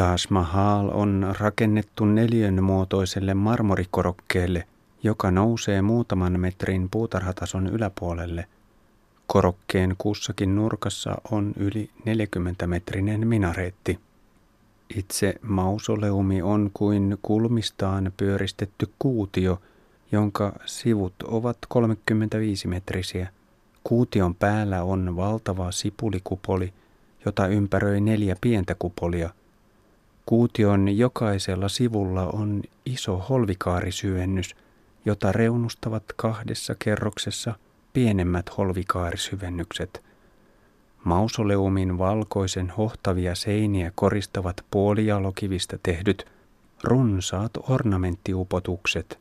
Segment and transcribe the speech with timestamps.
[0.00, 4.66] Taj Mahal on rakennettu neljön muotoiselle marmorikorokkeelle,
[5.02, 8.46] joka nousee muutaman metrin puutarhatason yläpuolelle.
[9.26, 13.98] Korokkeen kussakin nurkassa on yli 40-metrinen minareetti.
[14.96, 19.62] Itse mausoleumi on kuin kulmistaan pyöristetty kuutio,
[20.12, 23.28] jonka sivut ovat 35 metrisiä.
[23.84, 26.72] Kuution päällä on valtava sipulikupoli,
[27.24, 29.30] jota ympäröi neljä pientä kupolia–
[30.30, 34.54] Kuution jokaisella sivulla on iso holvikaarisyvennys,
[35.04, 37.54] jota reunustavat kahdessa kerroksessa
[37.92, 40.02] pienemmät holvikaarisyvennykset.
[41.04, 46.26] Mausoleumin valkoisen hohtavia seiniä koristavat puolijalokivistä tehdyt
[46.84, 49.18] runsaat ornamenttiupotukset.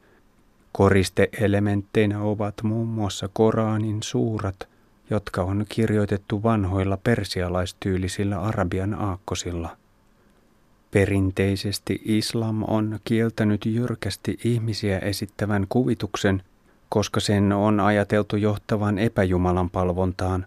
[0.72, 4.68] Koristeelementteinä ovat muun muassa Koraanin suurat,
[5.10, 9.78] jotka on kirjoitettu vanhoilla persialaistyylisillä arabian aakkosilla.
[10.92, 16.44] Perinteisesti islam on kieltänyt jyrkästi ihmisiä esittävän kuvituksen,
[16.90, 20.46] koska sen on ajateltu johtavan epäjumalan palvontaan.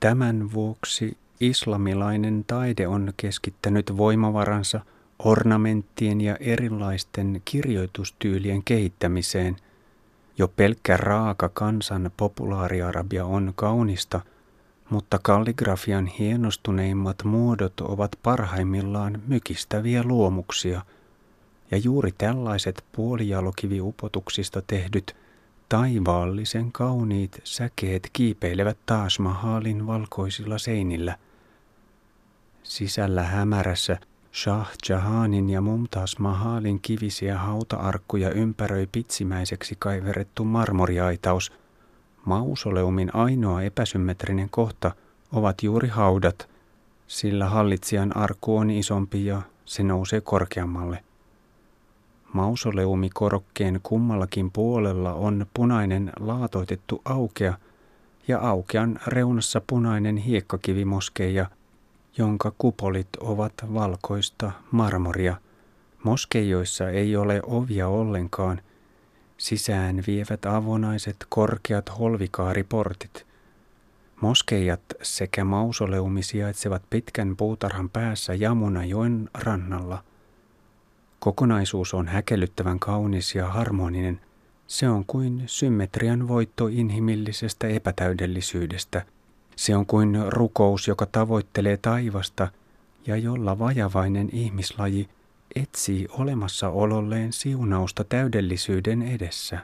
[0.00, 4.80] Tämän vuoksi islamilainen taide on keskittänyt voimavaransa
[5.18, 9.56] ornamenttien ja erilaisten kirjoitustyylien kehittämiseen.
[10.38, 14.20] Jo pelkkä raaka kansan populaariarabia on kaunista–
[14.90, 20.82] mutta kalligrafian hienostuneimmat muodot ovat parhaimmillaan mykistäviä luomuksia,
[21.70, 25.16] ja juuri tällaiset puolijalokiviupotuksista tehdyt
[25.68, 31.16] taivaallisen kauniit säkeet kiipeilevät taas Mahalin valkoisilla seinillä.
[32.62, 33.98] Sisällä hämärässä
[34.34, 41.52] Shah Jahanin ja Mumtaz Mahalin kivisiä hauta-arkkuja ympäröi pitsimäiseksi kaiverettu marmoriaitaus–
[42.26, 44.92] Mausoleumin ainoa epäsymmetrinen kohta
[45.32, 46.48] ovat juuri haudat,
[47.06, 51.04] sillä hallitsijan arku on isompi ja se nousee korkeammalle.
[52.32, 57.58] Mausoleumikorokkeen kummallakin puolella on punainen laatoitettu aukea
[58.28, 61.46] ja aukean reunassa punainen hiekkakivimoskeija,
[62.18, 65.36] jonka kupolit ovat valkoista marmoria.
[66.02, 68.60] Moskeijoissa ei ole ovia ollenkaan–
[69.46, 73.26] Sisään vievät avonaiset korkeat holvikaariportit.
[74.20, 80.04] Moskeijat sekä mausoleumi sijaitsevat pitkän puutarhan päässä Jamunajoen rannalla.
[81.18, 84.20] Kokonaisuus on häkellyttävän kaunis ja harmoninen.
[84.66, 89.02] Se on kuin symmetrian voitto inhimillisestä epätäydellisyydestä.
[89.56, 92.48] Se on kuin rukous, joka tavoittelee taivasta
[93.06, 95.08] ja jolla vajavainen ihmislaji
[95.56, 99.58] etsii olemassaololleen siunausta täydellisyyden edessä.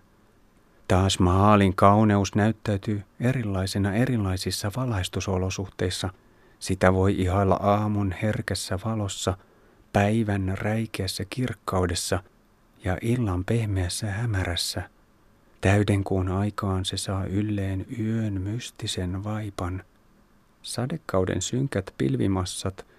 [0.89, 6.11] Taas Mahalin kauneus näyttäytyy erilaisena erilaisissa valaistusolosuhteissa.
[6.59, 9.37] Sitä voi ihailla aamun herkässä valossa,
[9.93, 12.23] päivän räikeässä kirkkaudessa
[12.85, 14.83] ja illan pehmeässä hämärässä.
[15.61, 19.85] Täydenkuun aikaan se saa ylleen yön mystisen vaipan.
[20.63, 22.87] Sadekauden synkät pilvimassat–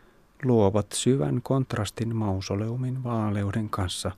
[0.46, 4.12] luovat syvän kontrastin mausoleumin vaaleuden kanssa.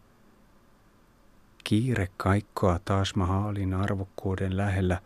[1.63, 5.01] Kiire kaikkoa taas Mahalin arvokkuuden lähellä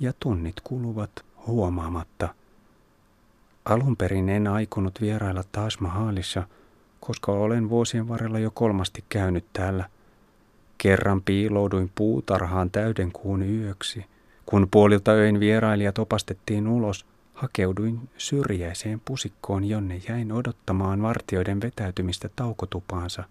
[0.00, 1.10] ja tunnit kuluvat
[1.46, 2.34] huomaamatta.
[3.64, 6.42] Alun perin en aikonut vierailla taas Mahalissa,
[7.00, 9.88] koska olen vuosien varrella jo kolmasti käynyt täällä.
[10.78, 14.06] Kerran piilouduin puutarhaan täyden kuun yöksi.
[14.46, 17.06] Kun puolilta öin vierailijat opastettiin ulos,
[17.40, 23.24] Hakeuduin syrjäiseen pusikkoon, jonne jäin odottamaan vartioiden vetäytymistä taukotupaansa.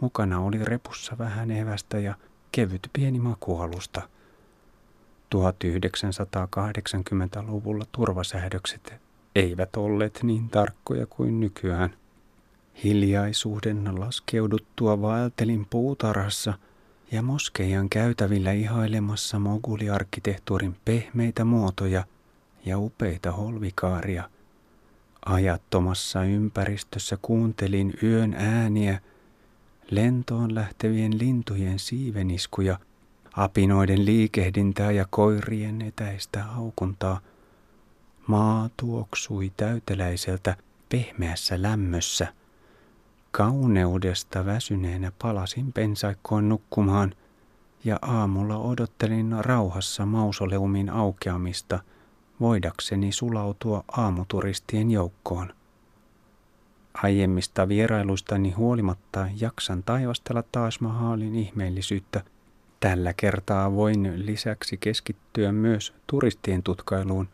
[0.00, 2.14] Mukana oli repussa vähän evästä ja
[2.52, 4.02] kevyt pieni makualusta.
[5.34, 8.94] 1980-luvulla turvasäädökset
[9.34, 11.94] eivät olleet niin tarkkoja kuin nykyään.
[12.84, 16.54] Hiljaisuuden laskeuduttua vaeltelin puutarhassa
[17.12, 22.04] ja moskeijan käytävillä ihailemassa moguliarkkitehtuurin pehmeitä muotoja–
[22.64, 24.30] ja upeita holvikaaria.
[25.26, 29.00] Ajattomassa ympäristössä kuuntelin yön ääniä,
[29.90, 32.78] lentoon lähtevien lintujen siiveniskuja,
[33.36, 37.20] apinoiden liikehdintää ja koirien etäistä haukuntaa.
[38.26, 40.56] Maa tuoksui täyteläiseltä
[40.88, 42.32] pehmeässä lämmössä.
[43.30, 47.14] Kauneudesta väsyneenä palasin pensaikkoon nukkumaan
[47.84, 51.80] ja aamulla odottelin rauhassa mausoleumin aukeamista–
[52.40, 55.54] voidakseni sulautua aamuturistien joukkoon.
[56.94, 62.22] Aiemmista vierailuistani huolimatta jaksan taivastella taas Mahalin ihmeellisyyttä.
[62.80, 67.28] Tällä kertaa voin lisäksi keskittyä myös turistien tutkailuun.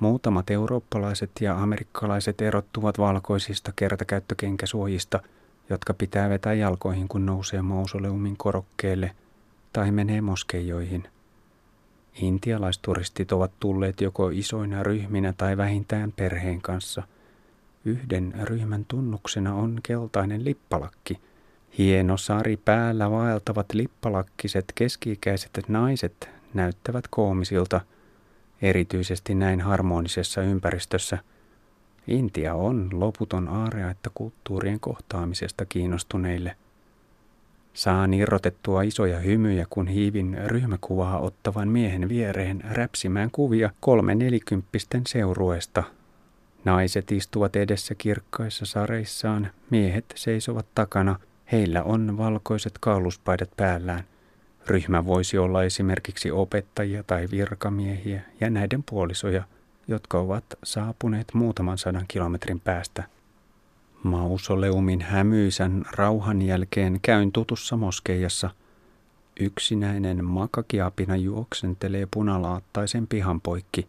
[0.00, 5.20] Muutamat eurooppalaiset ja amerikkalaiset erottuvat valkoisista kertakäyttökenkäsuojista,
[5.70, 9.10] jotka pitää vetää jalkoihin, kun nousee mausoleumin korokkeelle
[9.72, 11.08] tai menee moskeijoihin.
[12.22, 17.02] Intialaisturistit ovat tulleet joko isoina ryhminä tai vähintään perheen kanssa.
[17.84, 21.20] Yhden ryhmän tunnuksena on keltainen lippalakki.
[21.78, 27.80] Hieno sari päällä vaeltavat lippalakkiset keski-ikäiset naiset näyttävät koomisilta–
[28.62, 31.18] erityisesti näin harmonisessa ympäristössä.
[32.06, 33.48] Intia on loputon
[33.90, 36.56] että kulttuurien kohtaamisesta kiinnostuneille.
[37.76, 45.82] Saan irrotettua isoja hymyjä, kun hiivin ryhmäkuvaa ottavan miehen viereen räpsimään kuvia kolme nelikymppisten seurueesta.
[46.64, 51.18] Naiset istuvat edessä kirkkaissa sareissaan, miehet seisovat takana,
[51.52, 54.04] heillä on valkoiset kauluspaidat päällään–
[54.66, 59.42] Ryhmä voisi olla esimerkiksi opettajia tai virkamiehiä ja näiden puolisoja,
[59.88, 63.04] jotka ovat saapuneet muutaman sadan kilometrin päästä.
[64.02, 68.50] Mausoleumin hämyisän rauhan jälkeen käyn tutussa moskeijassa.
[69.40, 73.88] Yksinäinen makakiapina juoksentelee punalaattaisen pihan poikki.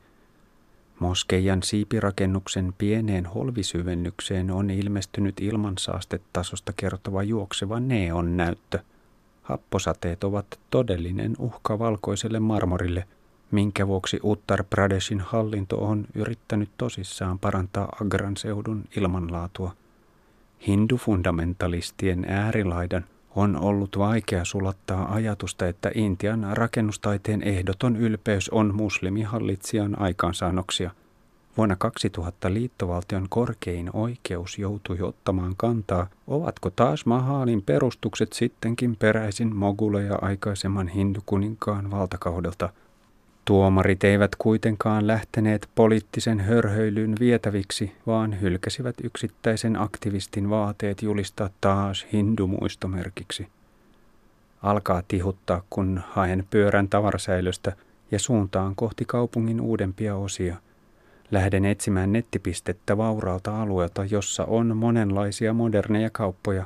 [0.99, 8.79] Moskeijan siipirakennuksen pieneen holvisyvennykseen on ilmestynyt ilmansaastetasosta kertova juokseva neon näyttö–
[9.47, 13.07] Happosateet ovat todellinen uhka valkoiselle marmorille,
[13.51, 19.75] minkä vuoksi Uttar Pradeshin hallinto on yrittänyt tosissaan parantaa Agran seudun ilmanlaatua.
[20.67, 23.05] Hindufundamentalistien äärilaidan
[23.35, 30.91] on ollut vaikea sulattaa ajatusta, että Intian rakennustaiteen ehdoton ylpeys on muslimihallitsijan aikaansaannoksia–
[31.57, 40.15] Vuonna 2000 liittovaltion korkein oikeus joutui ottamaan kantaa, ovatko taas Mahalin perustukset sittenkin peräisin moguleja
[40.21, 42.69] aikaisemman hindukuninkaan valtakaudelta.
[43.47, 53.47] Tuomarit eivät kuitenkaan lähteneet poliittisen hörhöilyn vietäviksi, vaan hylkäsivät yksittäisen aktivistin vaateet julistaa taas hindumuistomerkiksi.
[54.61, 57.73] Alkaa tihuttaa, kun haen pyörän tavarasäilöstä
[58.11, 60.55] ja suuntaan kohti kaupungin uudempia osia–
[61.31, 66.65] Lähden etsimään nettipistettä vauraalta alueelta, jossa on monenlaisia moderneja kauppoja,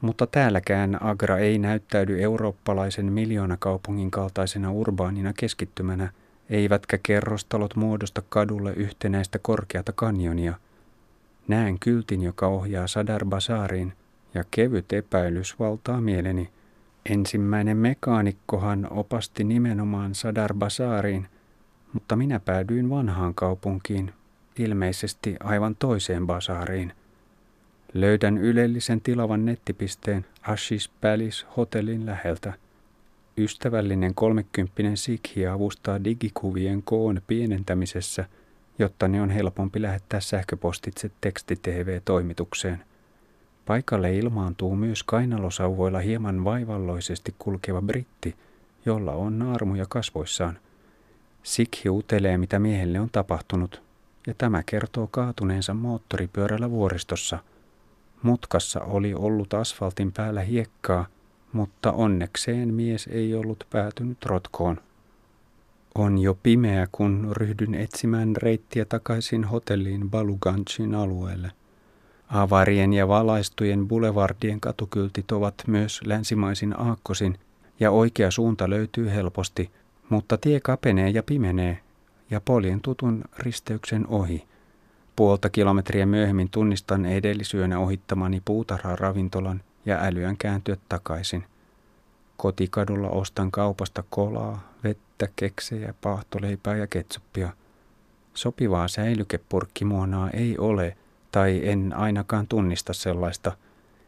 [0.00, 6.12] mutta täälläkään Agra ei näyttäydy eurooppalaisen miljoonakaupungin kaltaisena urbaanina keskittymänä,
[6.50, 10.54] eivätkä kerrostalot muodosta kadulle yhtenäistä korkeata kanjonia.
[11.48, 13.92] Näen kyltin, joka ohjaa Sadar Basaariin,
[14.34, 16.50] ja kevyt epäilys valtaa mieleni.
[17.10, 21.28] Ensimmäinen mekaanikkohan opasti nimenomaan Sadar Basaariin–
[21.96, 24.12] mutta minä päädyin vanhaan kaupunkiin,
[24.58, 26.92] ilmeisesti aivan toiseen basaariin.
[27.96, 32.52] Löydän ylellisen tilavan nettipisteen Ashish Palace hotellin läheltä.
[33.38, 38.24] Ystävällinen kolmekymppinen sikhi avustaa digikuvien koon pienentämisessä,
[38.78, 42.84] jotta ne on helpompi lähettää sähköpostitse teksti-TV-toimitukseen.
[43.66, 48.34] Paikalle ilmaantuu myös kainalosauvoilla hieman vaivalloisesti kulkeva britti,
[48.86, 50.58] jolla on naarmuja kasvoissaan.
[51.42, 53.82] Sikhi utelee, mitä miehelle on tapahtunut,
[54.26, 57.38] ja tämä kertoo kaatuneensa moottoripyörällä vuoristossa.
[58.22, 61.06] Mutkassa oli ollut asfaltin päällä hiekkaa,
[61.52, 64.80] mutta onnekseen mies ei ollut päätynyt rotkoon.
[65.94, 71.52] On jo pimeä, kun ryhdyn etsimään reittiä takaisin hotelliin Baluganchin alueelle.
[72.28, 77.38] Avarien ja valaistujen boulevardien katukyltit ovat myös länsimaisin aakkosin,
[77.80, 79.70] ja oikea suunta löytyy helposti–
[80.08, 81.78] mutta tie kapenee ja pimenee
[82.30, 84.44] ja poljen tutun risteyksen ohi.
[85.16, 91.44] Puolta kilometriä myöhemmin tunnistan edellisyönä ohittamani puutarha-ravintolan ja älyön kääntyä takaisin.
[92.36, 97.52] Kotikadulla ostan kaupasta kolaa, vettä, keksejä, paahtoleipää ja ketsuppia.
[98.34, 100.96] Sopivaa säilykepurkkimuonaa ei ole,
[101.32, 103.52] tai en ainakaan tunnista sellaista.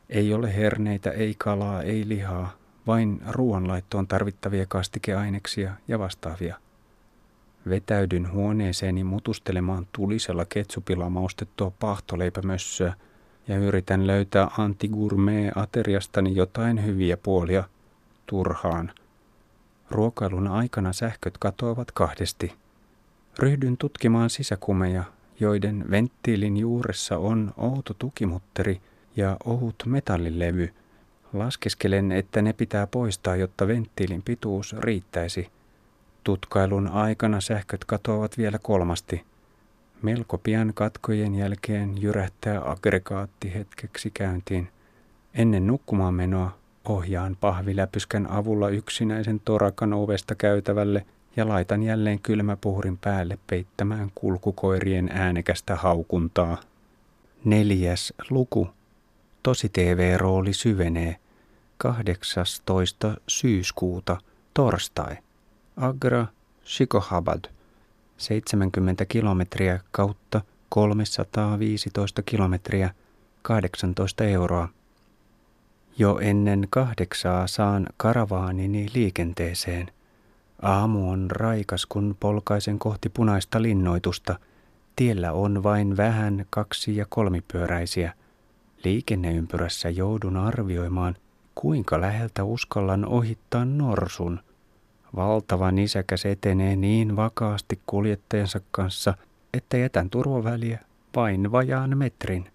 [0.08, 2.52] Ei ole herneitä, ei kalaa, ei lihaa,
[2.86, 6.56] vain ruoanlaittoon tarvittavia kastikeaineksia ja vastaavia.
[7.68, 12.94] Vetäydyn huoneeseeni mutustelemaan tulisella ketsupilla maustettua pahtoleipämössöä
[13.48, 17.64] ja yritän löytää antigurmee-ateriastani jotain hyviä puolia
[18.26, 18.92] turhaan.
[19.90, 22.52] Ruokailun aikana sähköt katoavat kahdesti.
[23.38, 25.04] Ryhdyn tutkimaan sisäkumeja,
[25.40, 28.80] joiden venttiilin juuressa on outo tukimutteri
[29.16, 30.74] ja ohut metallilevy–
[31.32, 35.48] Laskeskelen, että ne pitää poistaa, jotta venttiilin pituus riittäisi.
[36.24, 39.24] Tutkailun aikana sähköt katoavat vielä kolmasti.
[40.02, 44.68] Melko pian katkojen jälkeen jyrähtää aggregaatti hetkeksi käyntiin.
[45.34, 51.06] Ennen nukkumaan menoa ohjaan pahviläpyskän avulla yksinäisen torakan ovesta käytävälle
[51.36, 56.60] ja laitan jälleen kylmäpuhurin päälle peittämään kulkukoirien äänekästä haukuntaa.
[57.44, 58.68] Neljäs luku.
[59.42, 61.16] Tosi TV-rooli syvenee.
[61.78, 63.14] 18.
[63.28, 64.16] syyskuuta,
[64.54, 65.16] torstai.
[65.80, 66.26] Agra,
[66.66, 67.44] Shikohabad.
[68.16, 72.90] 70 kilometriä kautta 315 kilometriä,
[73.42, 74.68] 18 euroa.
[75.98, 79.92] Jo ennen kahdeksaa saan karavaanini liikenteeseen.
[80.62, 84.38] Aamu on raikas, kun polkaisen kohti punaista linnoitusta.
[84.96, 88.12] Tiellä on vain vähän kaksi- ja kolmipyöräisiä.
[88.84, 91.16] Liikenneympyrässä joudun arvioimaan,
[91.54, 94.40] kuinka läheltä uskallan ohittaa norsun.
[95.16, 99.14] Valtava nisäkäs etenee niin vakaasti kuljettajansa kanssa,
[99.54, 100.80] että jätän turvaväliä
[101.16, 102.50] vain vajaan metrin.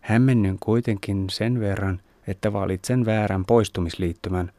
[0.00, 4.52] Hämmennyn kuitenkin sen verran, että valitsen väärän poistumisliittymän.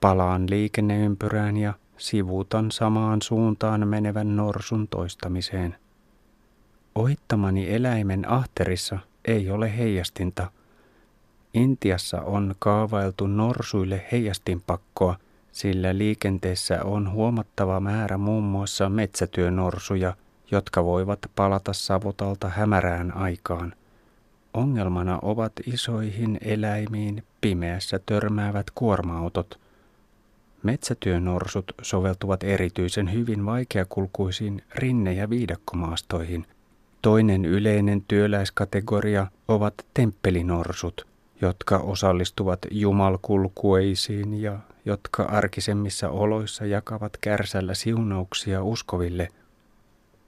[0.00, 5.76] Palaan liikenneympyrään ja sivuutan samaan suuntaan menevän norsun toistamiseen.
[6.94, 10.50] Ohittamani eläimen ahterissa ei ole heijastinta.
[11.54, 15.16] Intiassa on kaavailtu norsuille heijastinpakkoa,
[15.52, 20.16] sillä liikenteessä on huomattava määrä muun muassa metsätyönorsuja,
[20.50, 23.74] jotka voivat palata savotalta hämärään aikaan.
[24.54, 29.60] Ongelmana ovat isoihin eläimiin pimeässä törmäävät kuorma-autot.
[30.62, 36.46] Metsätyönorsut soveltuvat erityisen hyvin vaikeakulkuisiin rinne- ja viidakkomaastoihin.
[37.02, 41.06] Toinen yleinen työläiskategoria ovat temppelinorsut,
[41.40, 49.28] jotka osallistuvat jumalkulkueisiin ja jotka arkisemmissa oloissa jakavat kärsällä siunauksia uskoville–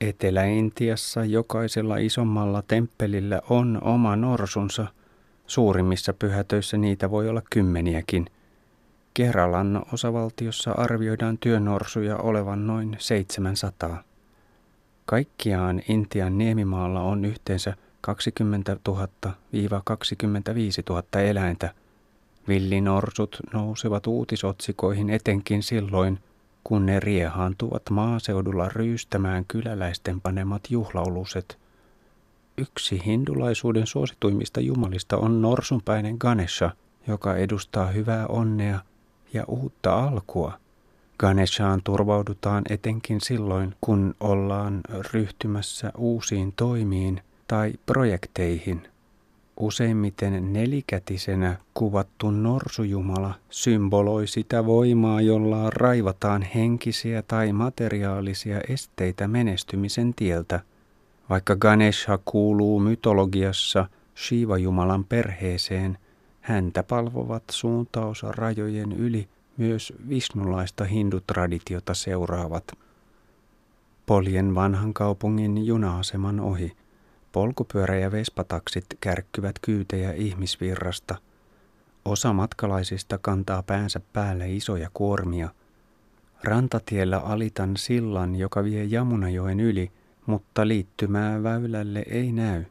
[0.01, 4.87] Etelä-Intiassa jokaisella isommalla temppelillä on oma norsunsa.
[5.47, 8.27] Suurimmissa pyhätöissä niitä voi olla kymmeniäkin.
[9.15, 14.03] Keralan osavaltiossa arvioidaan työnorsuja olevan noin 700.
[15.07, 18.95] Kaikkiaan Intian niemimaalla on yhteensä 20 000-25
[20.89, 21.75] 000 eläintä.
[22.49, 26.19] Villinorsut nousevat uutisotsikoihin etenkin silloin,
[26.65, 31.59] kun ne riehaantuvat maaseudulla ryystämään kyläläisten panemat juhlauluset.
[32.59, 36.71] Yksi hindulaisuuden suosituimmista jumalista on norsunpäinen Ganesha,
[37.07, 38.79] joka edustaa hyvää onnea
[39.33, 40.59] ja uutta alkua.
[41.19, 44.81] Ganeshaan turvaudutaan etenkin silloin, kun ollaan
[45.13, 48.89] ryhtymässä uusiin toimiin tai projekteihin–
[49.61, 60.61] Useimmiten nelikätisenä kuvattu norsujumala symboloi sitä voimaa, jolla raivataan henkisiä tai materiaalisia esteitä menestymisen tieltä.
[61.31, 65.99] Vaikka Ganesha kuuluu mytologiassa Shiva-jumalan perheeseen,
[66.41, 72.65] häntä palvovat suuntausrajojen yli myös visnulaista hindutraditiota seuraavat.
[74.07, 76.73] Poljen vanhan kaupungin juna-aseman ohi–
[77.35, 81.17] Polkupyörä- ja vespataksit kärkkyvät kyytejä ihmisvirrasta.
[82.05, 85.49] Osa matkalaisista kantaa päänsä päälle isoja kuormia.
[86.45, 89.91] Rantatiellä alitan sillan, joka vie Jamunajoen yli,
[90.27, 92.65] mutta liittymää väylälle ei näy.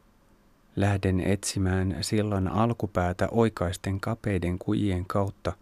[0.76, 5.54] Lähden etsimään sillan alkupäätä oikaisten kapeiden kujien kautta.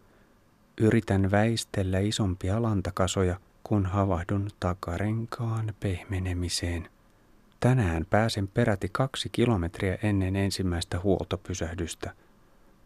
[0.81, 6.88] Yritän väistellä isompia lantakasoja, kun havahdun takarenkaan pehmenemiseen.
[7.62, 12.12] Tänään pääsen peräti kaksi kilometriä ennen ensimmäistä huoltopysähdystä.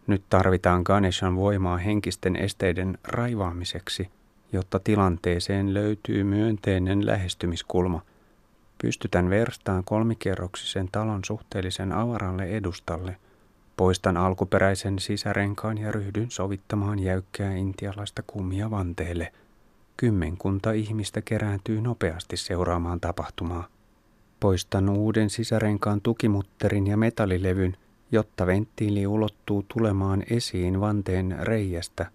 [0.08, 4.10] Nyt tarvitaan Ganeshan voimaa henkisten esteiden raivaamiseksi,
[4.52, 8.02] jotta tilanteeseen löytyy myönteinen lähestymiskulma.
[8.82, 13.18] Pystytän verstaan kolmikerroksisen talon suhteellisen avaralle edustalle.
[13.78, 19.32] Poistan alkuperäisen sisärenkaan ja ryhdyn sovittamaan jäykkää intialaista kummia vanteelle.
[19.98, 23.75] Kymmenkunta ihmistä kerääntyy nopeasti seuraamaan tapahtumaa.
[24.46, 27.78] Poistan uuden sisärenkaan tukimutterin ja metallilevyn,
[28.12, 32.06] jotta venttiili ulottuu tulemaan esiin vanteen reijästä.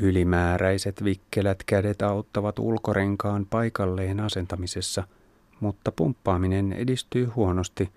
[0.00, 5.04] Ylimääräiset vikkelät kädet auttavat ulkorenkaan paikalleen asentamisessa,
[5.60, 7.90] mutta pumppaaminen edistyy huonosti.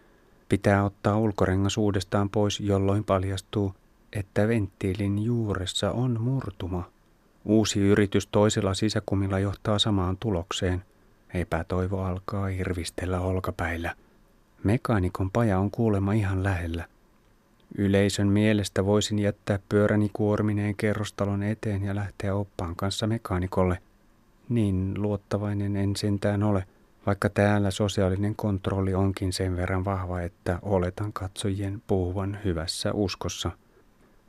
[0.50, 3.74] Pitää ottaa ulkorengas uudestaan pois, jolloin paljastuu,
[4.14, 6.84] että venttiilin juuressa on murtuma.
[7.46, 10.84] Uusi yritys toisella sisäkumilla johtaa samaan tulokseen–
[11.34, 13.96] Epätoivo alkaa irvistellä olkapäillä.
[14.64, 16.86] Mekaanikon paja on kuulema ihan lähellä.
[17.78, 23.78] Yleisön mielestä voisin jättää pyöräni kuormineen kerrostalon eteen ja lähteä oppaan kanssa mekaanikolle.
[24.50, 26.64] Niin luottavainen en sentään ole,
[27.06, 33.52] vaikka täällä sosiaalinen kontrolli onkin sen verran vahva, että oletan katsojien puhuvan hyvässä uskossa.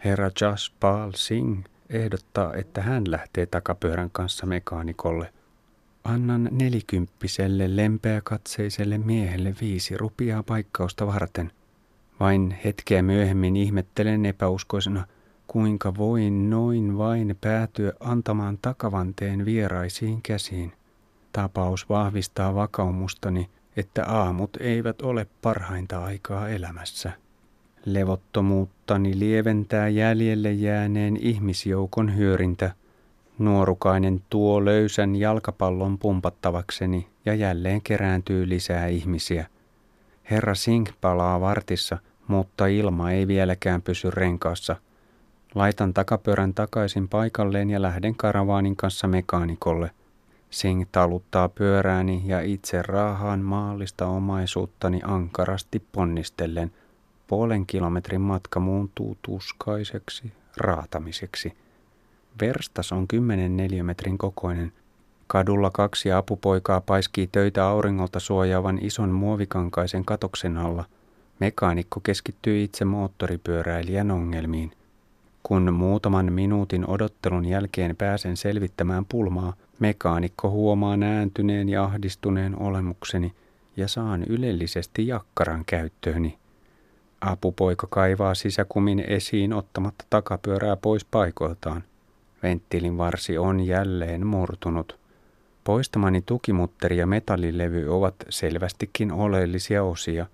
[0.05, 5.33] Herra Jaspal Singh ehdottaa, että hän lähtee takapyörän kanssa mekaanikolle–
[6.05, 11.53] Annan nelikymppiselle lempeäkatseiselle miehelle viisi rupiaa paikkausta varten.
[12.21, 15.07] Vain hetkeä myöhemmin ihmettelen epäuskoisena,
[15.47, 20.73] kuinka voin noin vain päätyä antamaan takavanteen vieraisiin käsiin.
[21.33, 27.13] Tapaus vahvistaa vakaumustani, että aamut eivät ole parhainta aikaa elämässä.
[27.85, 32.75] Levottomuuttani lieventää jäljelle jääneen ihmisjoukon hyörintä.
[33.39, 39.47] Nuorukainen tuo löysän jalkapallon pumpattavakseni ja jälleen kerääntyy lisää ihmisiä.
[40.31, 41.99] Herra Singh palaa vartissa,
[42.29, 44.77] mutta ilma ei vieläkään pysy renkaassa.
[45.55, 49.91] Laitan takapyörän takaisin paikalleen ja lähden karavaanin kanssa mekaanikolle–
[50.53, 56.73] Singh taluttaa pyörääni ja itse raahaan maallista omaisuuttani ankarasti ponnistellen.
[57.27, 61.53] Puolen kilometrin matka muuntuu tuskaiseksi raatamiseksi.
[62.41, 64.73] Verstas on 10 neliömetrin kokoinen.
[65.27, 70.85] Kadulla kaksi apupoikaa paiskii töitä auringolta suojaavan ison muovikankaisen katoksen alla.
[71.39, 74.73] Mekaanikko keskittyy itse moottoripyöräilijän ongelmiin.
[75.43, 83.35] Kun muutaman minuutin odottelun jälkeen pääsen selvittämään pulmaa, Mekaanikko huomaa nääntyneen ja ahdistuneen olemukseni
[83.77, 86.39] ja saan ylellisesti jakkaran käyttööni.
[87.21, 91.85] Apupoika kaivaa sisäkumin esiin ottamatta takapyörää pois paikoiltaan.
[92.43, 94.99] Venttiilin varsi on jälleen murtunut.
[95.65, 100.27] Poistamani tukimutteri ja metallilevy ovat selvästikin oleellisia osia.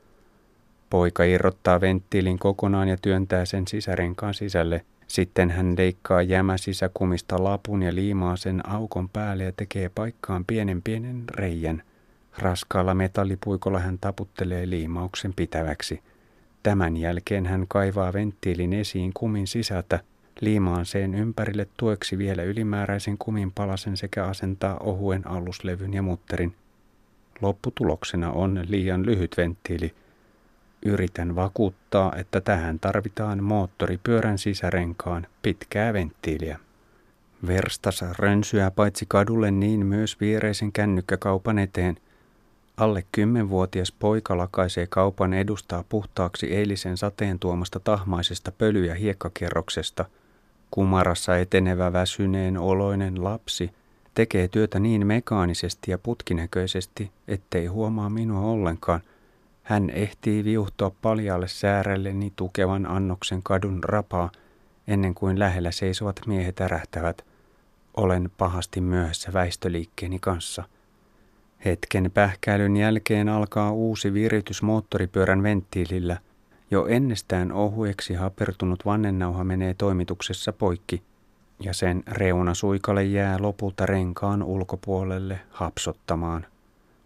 [0.90, 7.94] Poika irrottaa venttiilin kokonaan ja työntää sen sisärenkaan sisälle– sitten hän leikkaa jämäsisäkumista lapun ja
[7.94, 11.82] liimaa sen aukon päälle ja tekee paikkaan pienen pienen reijän.
[12.38, 16.02] Raskaalla metallipuikolla hän taputtelee liimauksen pitäväksi.
[16.62, 20.00] Tämän jälkeen hän kaivaa venttiilin esiin kumin sisältä,
[20.40, 26.54] liimaan sen ympärille tueksi vielä ylimääräisen kumin palasen sekä asentaa ohuen aluslevyn ja mutterin.
[27.40, 29.95] Lopputuloksena on liian lyhyt venttiili–
[30.83, 36.59] Yritän vakuuttaa, että tähän tarvitaan moottoripyörän sisärenkaan pitkää venttiiliä.
[37.46, 41.96] Verstas rönsyää paitsi kadulle niin myös viereisen kännykkäkaupan eteen.
[42.77, 50.05] Alle kymmenvuotias poika lakaisee kaupan edustaa puhtaaksi eilisen sateen tuomasta tahmaisesta pöly- ja hiekkakerroksesta.
[50.70, 53.70] Kumarassa etenevä väsyneen oloinen lapsi
[54.14, 59.00] tekee työtä niin mekaanisesti ja putkinäköisesti, ettei huomaa minua ollenkaan–
[59.68, 64.31] hän ehtii viuhtoa paljalle säärelleni tukevan annoksen kadun rapaa,
[64.87, 67.24] ennen kuin lähellä seisovat miehet ärähtävät.
[67.96, 70.64] Olen pahasti myöhässä väistöliikkeeni kanssa.
[71.64, 76.16] Hetken pähkäilyn jälkeen alkaa uusi viritys moottoripyörän venttiilillä.
[76.70, 81.02] Jo ennestään ohueksi hapertunut vannennauha menee toimituksessa poikki,
[81.61, 86.46] ja sen reuna suikale jää lopulta renkaan ulkopuolelle hapsottamaan–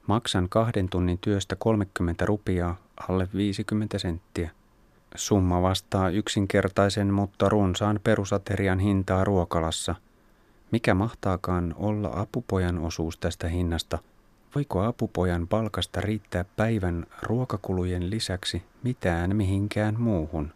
[0.06, 2.76] Maksan kahden tunnin työstä 30 rupiaa,
[3.08, 4.50] alle 50 senttiä.
[5.14, 9.94] Summa vastaa yksinkertaisen, mutta runsaan perusaterian hintaa ruokalassa.
[10.70, 13.98] Mikä mahtaakaan olla apupojan osuus tästä hinnasta?
[14.54, 20.52] Voiko apupojan palkasta riittää päivän ruokakulujen lisäksi mitään mihinkään muuhun?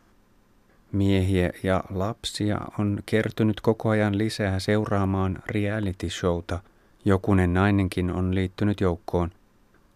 [0.93, 6.59] Miehiä ja lapsia on kertynyt koko ajan lisää seuraamaan reality showta–
[7.09, 9.31] Jokunen nainenkin on liittynyt joukkoon.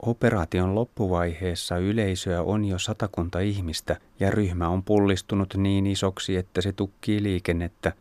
[0.03, 6.73] Operaation loppuvaiheessa yleisöä on jo satakunta ihmistä ja ryhmä on pullistunut niin isoksi, että se
[6.73, 7.93] tukkii liikennettä.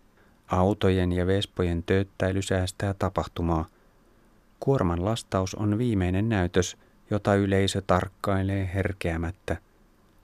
[0.48, 3.66] Autojen ja vespojen tööttäily säästää tapahtumaa.
[4.60, 6.78] Kuorman lastaus on viimeinen näytös,
[7.10, 9.58] jota yleisö tarkkailee herkeämättä.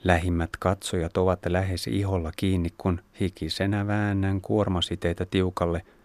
[0.03, 5.81] Lähimmät katsojat ovat lähes iholla kiinni, kun hikisenä väännän kuormasiteitä tiukalle–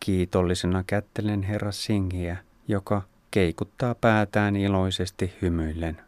[0.00, 2.36] Kiitollisena kättelen herra Singhiä,
[2.68, 6.00] joka keikuttaa päätään iloisesti hymyillen.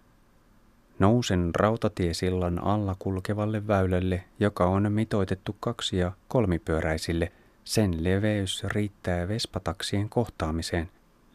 [0.99, 7.33] Nousen rautatiesillan alla kulkevalle väylälle, joka on mitoitettu kaksi- ja kolmipyöräisille.
[7.65, 10.91] Sen leveys riittää vespataksien kohtaamiseen.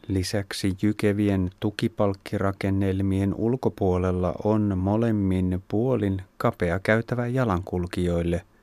[0.08, 8.42] Lisäksi jykevien tukipalkkirakennelmien ulkopuolella on molemmin puolin kapea käytävä jalankulkijoille–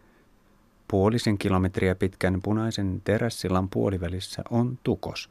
[0.91, 5.31] Puolisen kilometriä pitkän punaisen terässilan puolivälissä on tukos.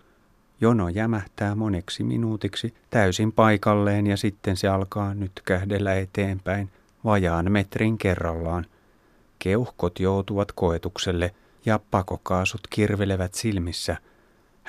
[0.61, 6.71] Jono jämähtää moneksi minuutiksi täysin paikalleen ja sitten se alkaa nyt kähdellä eteenpäin
[7.05, 8.65] vajaan metrin kerrallaan.
[9.39, 13.97] Keuhkot joutuvat koetukselle ja pakokaasut kirvelevät silmissä.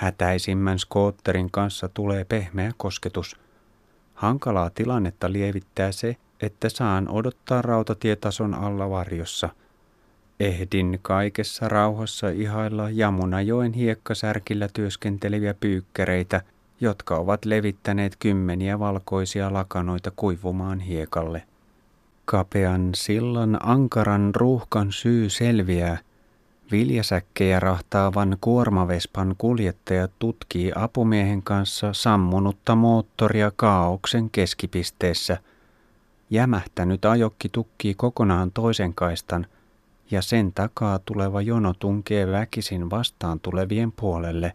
[0.01, 3.37] Hätäisimmän skootterin kanssa tulee pehmeä kosketus.
[4.15, 9.49] Hankalaa tilannetta lievittää se, että saan odottaa rautatietason alla varjossa–
[10.41, 16.43] Ehdin kaikessa rauhassa ihailla Jamunajoen hiekkasärkillä työskenteleviä pyykkäreitä,
[16.81, 21.43] jotka ovat levittäneet kymmeniä valkoisia lakanoita kuivumaan hiekalle.
[22.25, 25.99] Kapean sillan ankaran ruuhkan syy selviää.
[26.70, 35.38] Viljasäkkejä rahtaavan kuormavespan kuljettaja tutkii apumiehen kanssa sammunutta moottoria kaauksen keskipisteessä.
[36.30, 39.46] Jämähtänyt ajokki tukkii kokonaan toisen kaistan
[40.11, 44.52] ja sen takaa tuleva jono tunkee väkisin vastaan tulevien puolelle.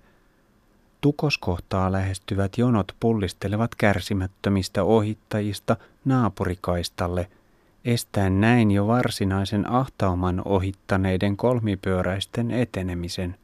[1.02, 7.28] Tukoskohtaa lähestyvät jonot pullistelevat kärsimättömistä ohittajista naapurikaistalle–
[7.86, 13.36] estäen näin jo varsinaisen ahtauman ohittaneiden kolmipyöräisten etenemisen.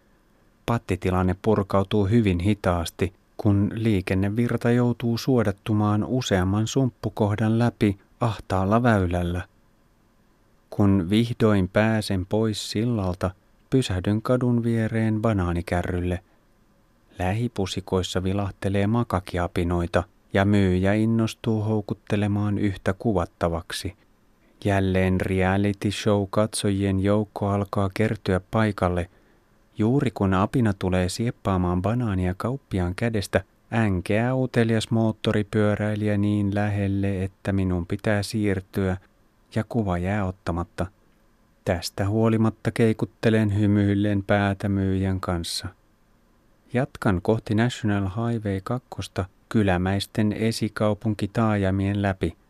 [0.66, 9.42] Pattitilanne purkautuu hyvin hitaasti, kun liikennevirta joutuu suodattumaan useamman sumppukohdan läpi ahtaalla väylällä.
[10.70, 13.32] Kun vihdoin pääsen pois sillalta,
[13.70, 16.20] pysähdyn kadun viereen banaanikärrylle.
[17.20, 23.94] Lähipusikoissa vilahtelee makakiapinoita ja myyjä innostuu houkuttelemaan yhtä kuvattavaksi–
[24.66, 29.10] Jälleen reality show katsojien joukko alkaa kertyä paikalle.
[29.78, 33.44] Juuri kun apina tulee sieppaamaan banaania kauppiaan kädestä,
[33.74, 38.98] änkeä utelias moottoripyöräilijä niin lähelle, että minun pitää siirtyä
[39.56, 40.86] ja kuva jää ottamatta.
[41.66, 45.68] Tästä huolimatta keikuttelen hymyillen päätä myyjän kanssa.
[46.74, 48.88] Jatkan kohti National Highway 2
[49.50, 52.41] kylämäisten esikaupunkitaajamien läpi.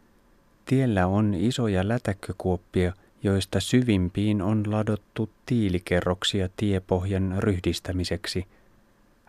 [0.72, 8.48] Tiellä on isoja lätäkkökuoppia, joista syvimpiin on ladottu tiilikerroksia tiepohjan ryhdistämiseksi.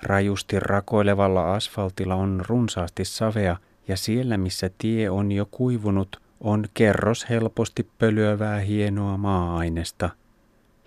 [0.02, 3.56] Rajusti rakoilevalla asfaltilla on runsaasti savea
[3.88, 10.10] ja siellä missä tie on jo kuivunut, on kerros helposti pölyävää hienoa maa-ainesta.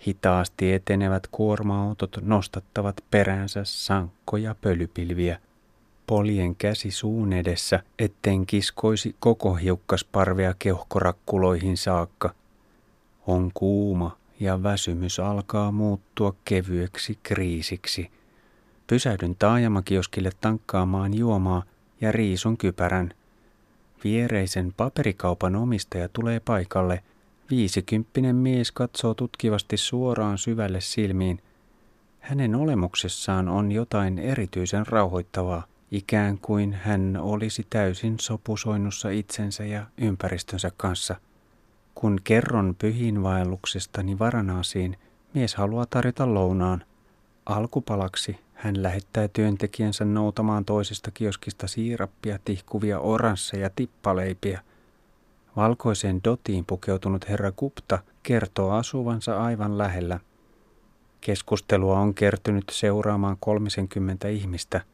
[0.06, 5.38] Hitaasti etenevät kuorma-autot nostattavat peräänsä sankkoja pölypilviä
[6.06, 12.34] poljen käsi suun edessä, etten kiskoisi koko hiukkasparvea keuhkorakkuloihin saakka.
[13.26, 18.10] On kuuma ja väsymys alkaa muuttua kevyeksi kriisiksi.
[18.86, 21.62] Pysähdyn taajamakioskille tankkaamaan juomaa
[22.00, 23.14] ja riisun kypärän.
[24.04, 27.02] Viereisen paperikaupan omistaja tulee paikalle.
[27.50, 31.42] Viisikymppinen mies katsoo tutkivasti suoraan syvälle silmiin.
[32.20, 35.66] Hänen olemuksessaan on jotain erityisen rauhoittavaa
[35.96, 41.16] ikään kuin hän olisi täysin sopusoinnussa itsensä ja ympäristönsä kanssa.
[41.94, 44.98] Kun kerron pyhinvaelluksestani Varanaasiin,
[45.34, 46.84] mies haluaa tarjota lounaan.
[47.46, 54.60] Alkupalaksi hän lähettää työntekijänsä noutamaan toisesta kioskista siirappia, tihkuvia oransseja, tippaleipiä.
[55.56, 60.20] Valkoiseen dotiin pukeutunut herra Gupta kertoo asuvansa aivan lähellä.
[61.20, 64.80] Keskustelua on kertynyt seuraamaan 30 ihmistä–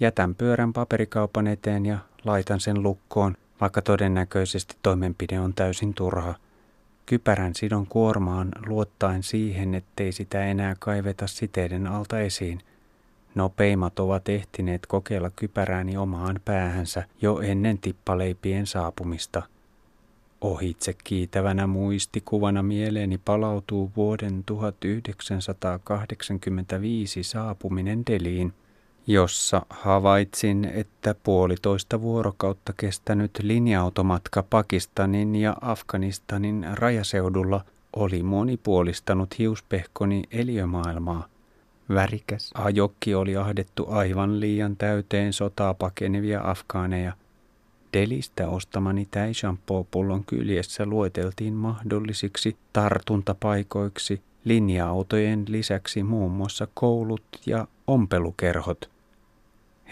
[0.00, 6.34] Jätän pyörän paperikaupan eteen ja laitan sen lukkoon, vaikka todennäköisesti toimenpide on täysin turha.
[7.06, 12.60] Kypärän sidon kuormaan luottaen siihen, ettei sitä enää kaiveta siteiden alta esiin.
[13.34, 19.42] Nopeimmat ovat ehtineet kokeilla kypärääni omaan päähänsä jo ennen tippaleipien saapumista.
[20.40, 28.52] Ohitse kiitävänä muistikuvana mieleeni palautuu vuoden 1985 saapuminen Deliin–
[29.06, 37.64] jossa havaitsin, että puolitoista vuorokautta kestänyt linja-automatka Pakistanin ja Afganistanin rajaseudulla
[37.96, 41.26] oli monipuolistanut hiuspehkoni eliömaailmaa.
[41.88, 47.12] Värikäs ajokki oli ahdettu aivan liian täyteen sotaa pakenevia afgaaneja.
[47.92, 58.90] Delistä ostamani täishampoo-pullon kyljessä lueteltiin mahdollisiksi tartuntapaikoiksi linja-autojen lisäksi muun muassa koulut ja ompelukerhot.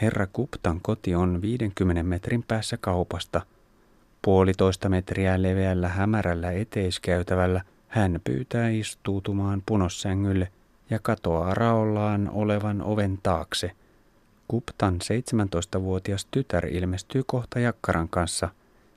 [0.02, 3.40] Herra Kuptan koti on 50 metrin päässä kaupasta.
[4.22, 10.48] Puolitoista metriä leveällä hämärällä eteiskäytävällä hän pyytää istuutumaan punossängylle
[10.90, 13.70] ja katoaa raollaan olevan oven taakse.
[14.48, 18.48] Kuptan 17-vuotias tytär ilmestyy kohta jakkaran kanssa.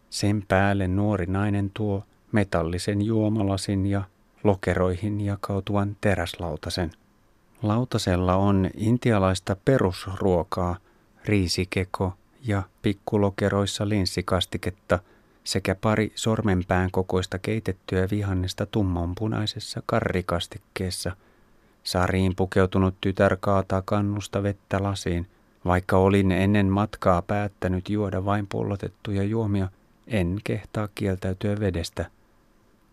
[0.09, 4.01] Sen päälle nuori nainen tuo metallisen juomalasin ja
[4.43, 6.91] lokeroihin jakautuvan teräslautasen.
[7.61, 10.77] Lautasella on intialaista perusruokaa,
[11.25, 14.99] riisikeko ja pikkulokeroissa linssikastiketta
[15.43, 21.11] sekä pari sormenpään kokoista keitettyä vihannesta tummanpunaisessa karrikastikkeessa.
[21.83, 25.27] Sariin pukeutunut tytär kaataa kannusta vettä lasiin.
[25.65, 29.69] Vaikka olin ennen matkaa päättänyt juoda vain pullotettuja juomia,
[30.07, 32.05] en kehtaa kieltäytyä vedestä.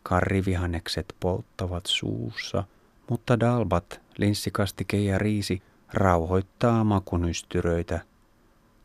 [0.02, 2.64] Karrivihannekset polttavat suussa,
[3.10, 8.00] mutta dalbat, linssikastike ja riisi rauhoittaa makunystyröitä.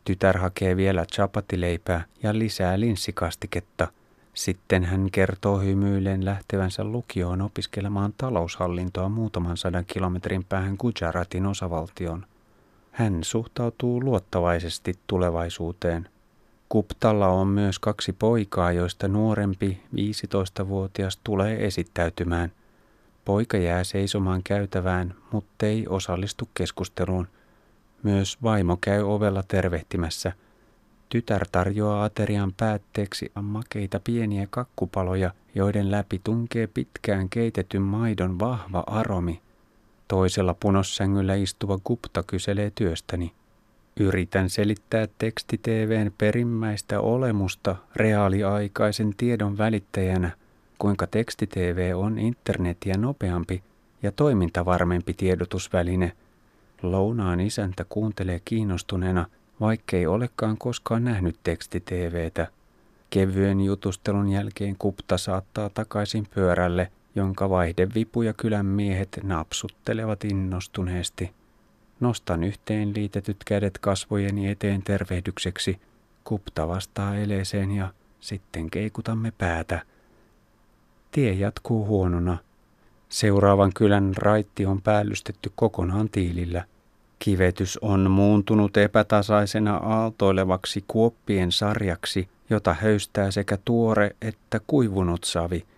[0.04, 3.88] Tytär hakee vielä chapatileipää ja lisää linssikastiketta.
[4.34, 12.26] Sitten hän kertoo hymyillen lähtevänsä lukioon opiskelemaan taloushallintoa muutaman sadan kilometrin päähän Gujaratin osavaltioon.
[12.90, 16.08] Hän suhtautuu luottavaisesti tulevaisuuteen.
[16.68, 22.52] Kuptalla on myös kaksi poikaa, joista nuorempi, 15-vuotias, tulee esittäytymään.
[23.24, 27.28] Poika jää seisomaan käytävään, mutta ei osallistu keskusteluun.
[28.02, 30.32] Myös vaimo käy ovella tervehtimässä.
[31.08, 39.40] Tytär tarjoaa aterian päätteeksi makeita pieniä kakkupaloja, joiden läpi tunkee pitkään keitetyn maidon vahva aromi.
[40.08, 43.32] Toisella punossängyllä istuva Gupta kyselee työstäni.
[44.00, 50.30] Yritän selittää teksti-TVn perimmäistä olemusta reaaliaikaisen tiedon välittäjänä,
[50.78, 53.62] kuinka teksti-TV on internetiä nopeampi
[54.02, 56.12] ja toimintavarmempi tiedotusväline.
[56.82, 59.26] Lounaan isäntä kuuntelee kiinnostuneena,
[59.60, 62.46] vaikkei olekaan koskaan nähnyt teksti-TVtä.
[63.10, 71.30] Kevyen jutustelun jälkeen kupta saattaa takaisin pyörälle, jonka vaihdevipu ja kylän miehet napsuttelevat innostuneesti.
[72.00, 75.78] Nostan yhteen liitetyt kädet kasvojeni eteen tervehdykseksi.
[76.24, 79.82] Kupta vastaa eleeseen ja sitten keikutamme päätä.
[81.14, 82.38] Tie jatkuu huonona.
[83.08, 86.64] Seuraavan kylän raitti on päällystetty kokonaan tiilillä.
[87.18, 95.64] Kivetys on muuntunut epätasaisena aaltoilevaksi kuoppien sarjaksi, jota höystää sekä tuore että kuivunut savi–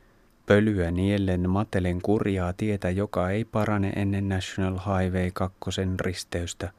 [0.47, 5.59] Pölyä niellen matelen kurjaa tietä, joka ei parane ennen National Highway 2
[6.01, 6.73] risteystä.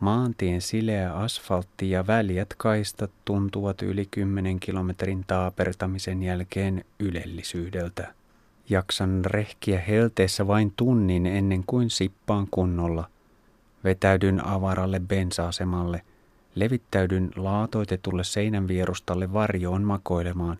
[0.00, 8.14] Maantien sileä asfaltti ja väljät kaistat tuntuvat yli 10 kilometrin taapertamisen jälkeen ylellisyydeltä.
[8.68, 13.08] Jaksan rehkiä helteessä vain tunnin ennen kuin sippaan kunnolla.
[13.84, 16.02] Vetäydyn avaralle bensa-asemalle.
[16.54, 20.58] Levittäydyn laatoitetulle seinänvierustalle varjoon makoilemaan.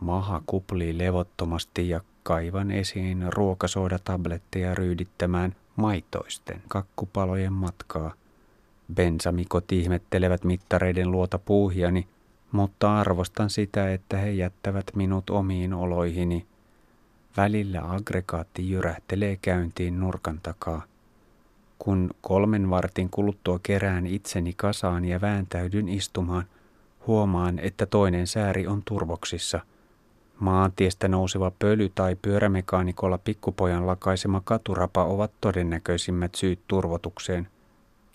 [0.00, 8.14] Maha kuplii levottomasti ja kaivan esiin ruokasoodatabletteja ryydittämään maitoisten kakkupalojen matkaa.
[8.94, 12.06] Bensamikot ihmettelevät mittareiden luota puuhiani,
[12.52, 16.46] mutta arvostan sitä, että he jättävät minut omiin oloihini.
[17.36, 20.82] Välillä aggregaatti jyrähtelee käyntiin nurkan takaa.
[21.78, 26.44] Kun kolmen vartin kuluttua kerään itseni kasaan ja vääntäydyn istumaan,
[27.06, 29.60] huomaan, että toinen sääri on turvoksissa–
[30.38, 37.48] Maantiestä nouseva pöly tai pyörämekaanikolla pikkupojan lakaisema katurapa ovat todennäköisimmät syyt turvotukseen.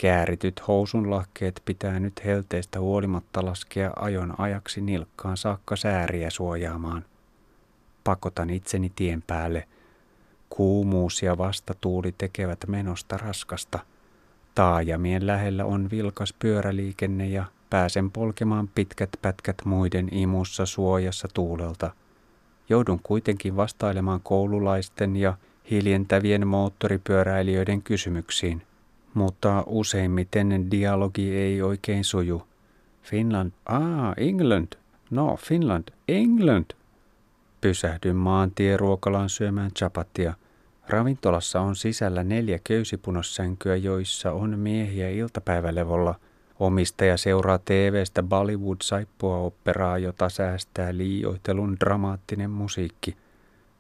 [0.02, 7.06] Käärityt housunlahkeet pitää nyt helteestä huolimatta laskea ajon ajaksi nilkkaan saakka sääriä suojaamaan.
[8.04, 9.68] Pakotan itseni tien päälle.
[10.50, 13.80] Kuumuus ja vastatuuli tekevät menosta raskasta.
[14.56, 21.92] Taajamien lähellä on vilkas pyöräliikenne ja pääsen polkemaan pitkät pätkät muiden imussa suojassa tuulelta–
[22.70, 25.38] joudun kuitenkin vastailemaan koululaisten ja
[25.72, 28.62] hiljentävien moottoripyöräilijöiden kysymyksiin.
[29.20, 32.44] Mutta useimmiten dialogi ei oikein suju.
[33.02, 34.68] Finland, ah, England,
[35.12, 36.66] no Finland, England.
[37.62, 40.34] Pysähdyn maantieruokalaan syömään chapatia.
[40.88, 46.16] Ravintolassa on sisällä neljä köysipunossänkyä, joissa on miehiä iltapäivälevolla–
[46.60, 53.18] Omistaja seuraa TVstä Bollywood-saippua-operaa, jota säästää liioitelun dramaattinen musiikki.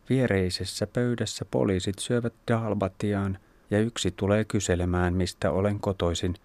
[0.09, 3.37] Viereisessä pöydässä poliisit syövät dalbatiaan
[3.71, 6.35] ja yksi tulee kyselemään, mistä olen kotoisin.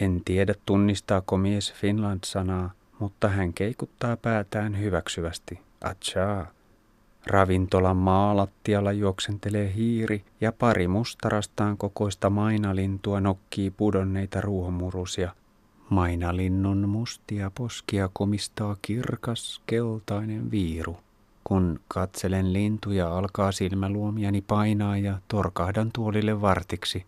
[0.00, 5.60] En tiedä tunnistaako mies Finland-sanaa, mutta hän keikuttaa päätään hyväksyvästi.
[5.80, 6.46] Achaa.
[7.26, 15.32] Ravintolan maalattialla juoksentelee hiiri ja pari mustarastaan kokoista mainalintua nokkii pudonneita ruohomurusia–
[15.92, 20.96] Mainalinnun mustia poskia komistaa kirkas keltainen viiru.
[21.44, 27.06] Kun katselen lintuja, alkaa silmäluomiani painaa ja torkahdan tuolille vartiksi.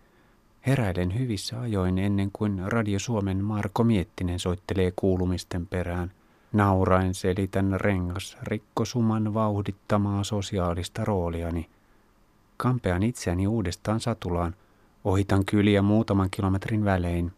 [0.66, 6.12] Heräilen hyvissä ajoin ennen kuin Radio Suomen Marko Miettinen soittelee kuulumisten perään.
[6.52, 11.68] Nauraen selitän rengas rikkosuman vauhdittamaa sosiaalista rooliani.
[12.56, 14.54] Kampean itseäni uudestaan satulaan.
[15.04, 17.32] Ohitan kyliä muutaman kilometrin välein.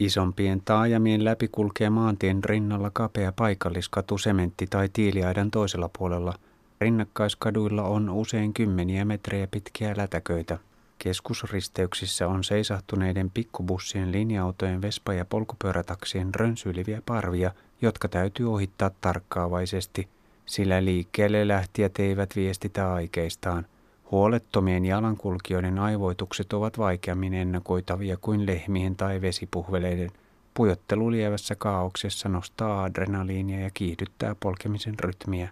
[0.00, 6.34] Isompien taajamien läpi kulkee maantien rinnalla kapea paikalliskatu sementti- tai tiiliaidan toisella puolella.
[6.80, 10.58] Rinnakkaiskaduilla on usein kymmeniä metrejä pitkiä lätäköitä.
[10.98, 20.08] Keskusristeyksissä on seisahtuneiden pikkubussien, linja-autojen, vespa- ja polkupyörätaksien rönsyiliviä parvia, jotka täytyy ohittaa tarkkaavaisesti,
[20.46, 23.66] sillä liikkeelle lähtijät eivät viestitä aikeistaan–
[24.10, 30.10] Huolettomien jalankulkijoiden aivoitukset ovat vaikeammin ennakoitavia kuin lehmien tai vesipuhveleiden.
[30.54, 35.48] Pujottelu lievässä kaauksessa nostaa adrenaliinia ja kiihdyttää polkemisen rytmiä.